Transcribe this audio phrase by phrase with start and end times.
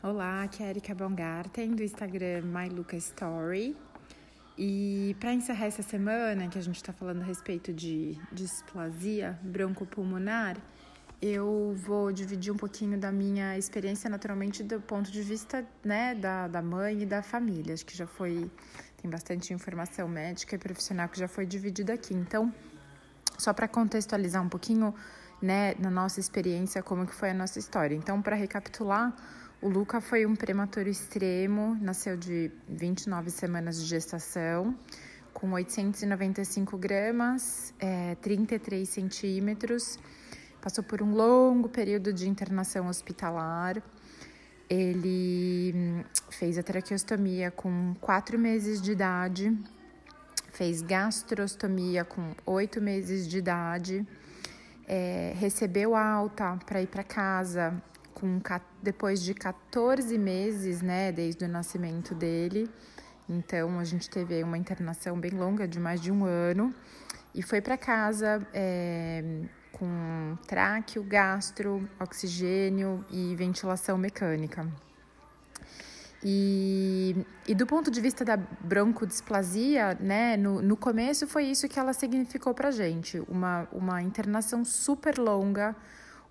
[0.00, 3.76] Olá, aqui é a Erika Baumgarten do Instagram MyLucaStory.
[4.56, 10.56] E para encerrar essa semana, que a gente está falando a respeito de displasia broncopulmonar,
[11.20, 16.46] eu vou dividir um pouquinho da minha experiência naturalmente do ponto de vista né, da,
[16.46, 17.74] da mãe e da família.
[17.74, 18.48] Acho que já foi,
[19.02, 22.14] tem bastante informação médica e profissional que já foi dividida aqui.
[22.14, 22.54] Então,
[23.36, 24.94] só para contextualizar um pouquinho,
[25.42, 27.96] né, na nossa experiência, como que foi a nossa história.
[27.96, 29.12] Então, para recapitular,
[29.60, 34.72] o Luca foi um prematuro extremo, nasceu de 29 semanas de gestação,
[35.32, 39.98] com 895 gramas, é, 33 centímetros,
[40.60, 43.82] passou por um longo período de internação hospitalar.
[44.70, 49.58] Ele hum, fez a traqueostomia com 4 meses de idade,
[50.52, 54.06] fez gastrostomia com 8 meses de idade,
[54.86, 57.82] é, recebeu alta para ir para casa
[58.18, 58.40] com,
[58.82, 62.68] depois de 14 meses, né, desde o nascimento dele.
[63.28, 66.74] Então, a gente teve uma internação bem longa, de mais de um ano,
[67.34, 69.22] e foi para casa é,
[69.72, 74.66] com tráqueo, gastro, oxigênio e ventilação mecânica.
[76.24, 81.78] E, e do ponto de vista da broncodisplasia, né, no, no começo foi isso que
[81.78, 85.76] ela significou para gente, uma, uma internação super longa,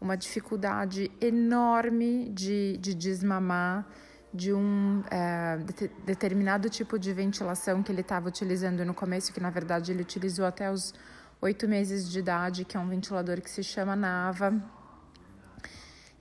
[0.00, 3.86] uma dificuldade enorme de, de desmamar,
[4.32, 9.40] de um é, de, determinado tipo de ventilação que ele estava utilizando no começo, que
[9.40, 10.92] na verdade ele utilizou até os
[11.40, 14.54] oito meses de idade, que é um ventilador que se chama Nava.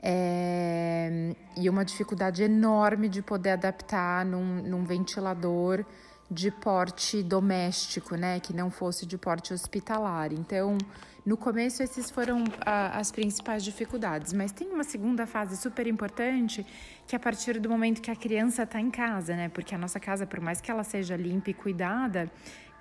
[0.08, 5.84] É, e uma dificuldade enorme de poder adaptar num, num ventilador
[6.30, 10.34] de porte doméstico, né, que não fosse de porte hospitalar.
[10.34, 10.78] Então,
[11.26, 16.66] no começo, esses foram ah, as principais dificuldades, mas tem uma segunda fase super importante,
[17.08, 19.50] que é a partir do momento que a criança está em casa, né?
[19.50, 22.32] Porque a nossa casa, por mais que ela seja limpa e cuidada,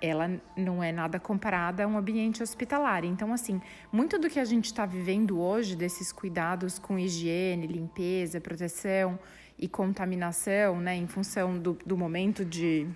[0.01, 3.05] ela não é nada comparada a um ambiente hospitalar.
[3.05, 3.61] Então, assim,
[3.91, 9.17] muito do que a gente está vivendo hoje, desses cuidados com higiene, limpeza, proteção
[9.57, 12.87] e contaminação, né, em função do, do momento de,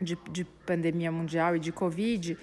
[0.00, 2.36] de, de pandemia mundial e de Covid,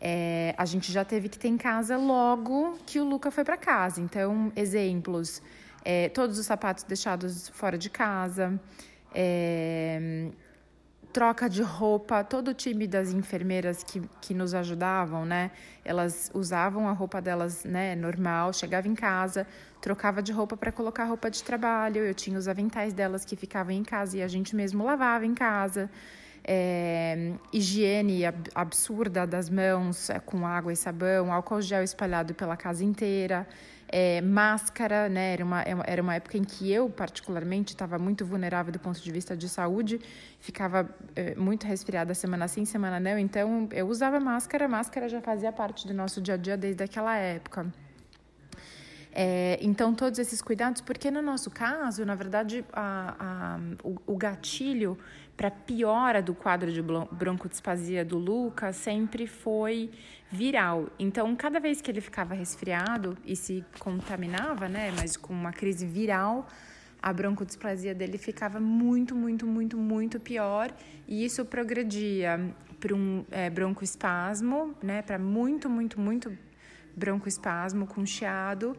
[0.00, 3.56] é, a gente já teve que ter em casa logo que o Luca foi para
[3.56, 4.00] casa.
[4.00, 5.42] Então, exemplos:
[5.84, 8.60] é, todos os sapatos deixados fora de casa.
[9.14, 10.28] É,
[11.12, 15.50] troca de roupa, todo o time das enfermeiras que, que nos ajudavam, né?
[15.84, 19.46] Elas usavam a roupa delas, né, normal, chegava em casa,
[19.80, 22.04] trocava de roupa para colocar roupa de trabalho.
[22.04, 25.34] Eu tinha os aventais delas que ficavam em casa e a gente mesmo lavava em
[25.34, 25.90] casa.
[26.44, 28.22] É, higiene
[28.54, 33.46] absurda das mãos é, com água e sabão, álcool gel espalhado pela casa inteira
[33.88, 35.32] é, máscara, né?
[35.32, 39.00] Era uma, é era uma época em que eu, particularmente, estava muito vulnerável do ponto
[39.00, 40.00] de vista de saúde,
[40.40, 45.50] ficava é, muito resfriada semana sim, semana não, então eu usava máscara, máscara já fazia
[45.52, 47.66] parte do nosso dia a dia desde aquela época.
[49.12, 54.16] É, então, todos esses cuidados, porque no nosso caso, na verdade, a, a, o, o
[54.16, 54.98] gatilho
[55.36, 59.90] para piora do quadro de broncodisplasia do Luca sempre foi
[60.30, 60.88] viral.
[60.98, 65.86] Então, cada vez que ele ficava resfriado e se contaminava, né, mas com uma crise
[65.86, 66.46] viral,
[67.00, 70.72] a broncodisplasia dele ficava muito, muito, muito, muito pior
[71.06, 76.36] e isso progredia para um é, broncoespasmo, né, para muito, muito, muito
[76.98, 78.76] broncoespasmo com chiado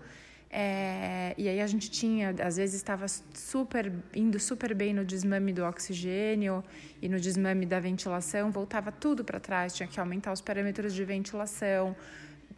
[0.52, 5.54] é, e aí a gente tinha, às vezes estava super indo super bem no desmame
[5.54, 6.64] do oxigênio
[7.00, 11.06] e no desmame da ventilação, voltava tudo para trás, tinha que aumentar os parâmetros de
[11.06, 11.96] ventilação,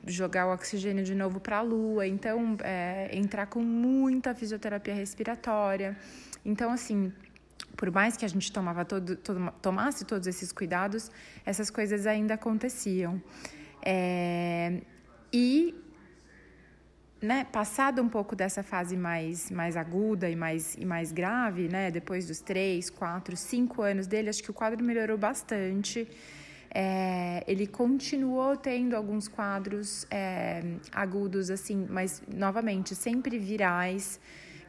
[0.08, 5.98] jogar o oxigênio de novo para a lua, então é, entrar com muita fisioterapia respiratória.
[6.46, 7.12] Então, assim,
[7.76, 11.12] por mais que a gente tomava todo, todo, tomasse todos esses cuidados,
[11.46, 13.22] essas coisas ainda aconteciam.
[13.84, 14.82] É,
[15.34, 15.76] e
[17.22, 21.92] né, passado um pouco dessa fase mais, mais aguda e mais, e mais grave, né,
[21.92, 26.08] depois dos três, quatro, cinco anos dele, acho que o quadro melhorou bastante.
[26.74, 34.20] É, ele continuou tendo alguns quadros é, agudos, assim, mas novamente sempre virais.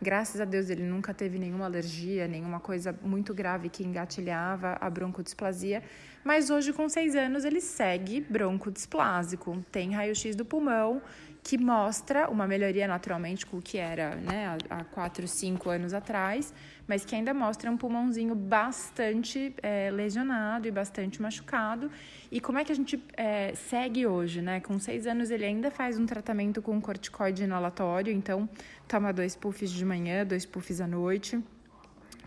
[0.02, 4.90] Graças a Deus ele nunca teve nenhuma alergia, nenhuma coisa muito grave que engatilhava a
[4.90, 5.80] broncodisplasia.
[6.24, 9.64] Mas hoje, com seis anos, ele segue broncodisplásico.
[9.70, 11.00] Tem raio-x do pulmão
[11.42, 16.54] que mostra uma melhoria naturalmente com o que era né, há 4, 5 anos atrás,
[16.86, 21.90] mas que ainda mostra um pulmãozinho bastante é, lesionado e bastante machucado.
[22.30, 24.40] E como é que a gente é, segue hoje?
[24.40, 24.60] Né?
[24.60, 28.48] Com 6 anos ele ainda faz um tratamento com corticoide inalatório, então
[28.86, 31.42] toma dois puffs de manhã, dois puffs à noite.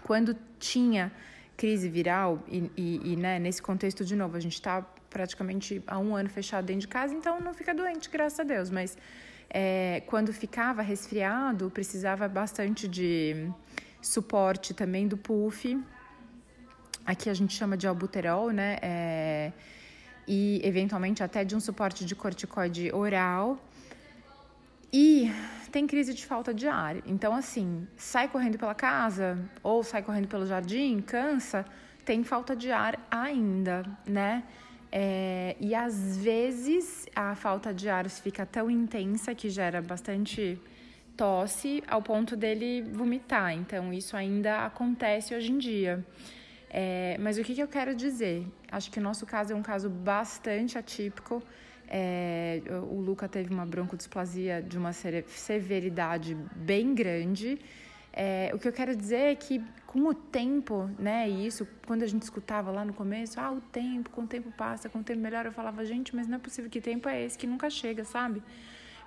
[0.04, 1.12] quando tinha
[1.56, 4.86] crise viral, e, e, e né, nesse contexto, de novo, a gente está
[5.16, 8.70] praticamente há um ano fechado dentro de casa, então não fica doente, graças a Deus,
[8.70, 8.98] mas
[9.50, 13.50] é, quando ficava resfriado, precisava bastante de
[14.02, 15.82] suporte também do puff.
[17.06, 18.78] Aqui a gente chama de albuterol, né?
[18.82, 19.54] É,
[20.28, 23.58] e eventualmente até de um suporte de corticoide oral.
[24.92, 25.32] E
[25.72, 26.98] tem crise de falta de ar.
[27.06, 31.66] Então, assim, sai correndo pela casa ou sai correndo pelo jardim, cansa,
[32.04, 34.44] tem falta de ar ainda, né?
[34.98, 40.58] É, e às vezes a falta de ar fica tão intensa que gera bastante
[41.18, 43.52] tosse ao ponto dele vomitar.
[43.54, 46.02] Então, isso ainda acontece hoje em dia.
[46.70, 48.48] É, mas o que, que eu quero dizer?
[48.72, 51.44] Acho que o nosso caso é um caso bastante atípico.
[51.90, 57.60] É, o Luca teve uma broncodisplasia de uma severidade bem grande.
[58.18, 62.04] É, o que eu quero dizer é que com o tempo, né, e isso, quando
[62.04, 65.04] a gente escutava lá no começo, ah, o tempo, com o tempo passa, com o
[65.04, 67.70] tempo melhora, eu falava, gente, mas não é possível que tempo é esse que nunca
[67.70, 68.42] chega, sabe?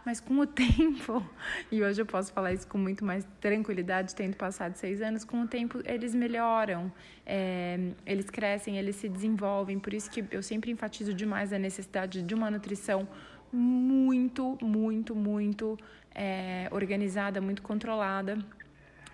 [0.05, 1.27] Mas com o tempo,
[1.73, 5.41] e hoje eu posso falar isso com muito mais tranquilidade, tendo passado seis anos, com
[5.41, 6.93] o tempo eles melhoram,
[7.25, 9.79] é, eles crescem, eles se desenvolvem.
[9.79, 13.09] Por isso que eu sempre enfatizo demais a necessidade de uma nutrição
[13.51, 15.79] muito, muito, muito
[16.15, 18.39] é, organizada, muito controlada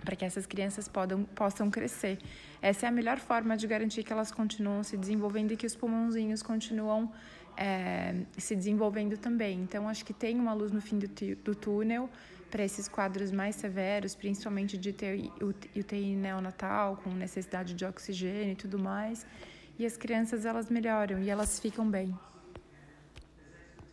[0.04, 2.18] para que essas crianças podam, possam crescer.
[2.60, 5.74] Essa é a melhor forma de garantir que elas continuam se desenvolvendo e que os
[5.74, 7.10] pulmãozinhos continuam
[7.56, 9.60] é, se desenvolvendo também.
[9.60, 12.08] Então, acho que tem uma luz no fim do, do túnel
[12.50, 14.94] para esses quadros mais severos, principalmente de
[15.74, 19.26] UTI neonatal, com necessidade de oxigênio e tudo mais.
[19.78, 22.14] E as crianças, elas melhoram e elas ficam bem.